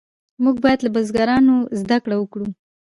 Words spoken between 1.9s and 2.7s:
کړه وکړو.